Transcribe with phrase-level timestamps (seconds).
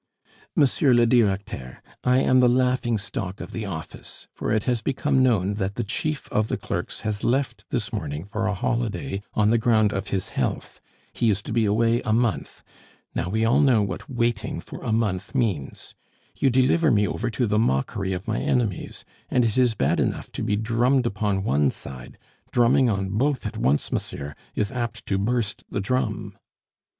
[0.55, 5.21] "Monsieur le Directeur, I am the laughing stock of the office, for it has become
[5.21, 9.51] known that the chief of the clerks has left this morning for a holiday, on
[9.51, 10.81] the ground of his health.
[11.13, 12.63] He is to be away a month.
[13.13, 15.93] Now, we all know what waiting for a month means.
[16.35, 20.31] You deliver me over to the mockery of my enemies, and it is bad enough
[20.31, 22.17] to be drummed upon one side;
[22.51, 26.39] drumming on both at once, monsieur, is apt to burst the drum."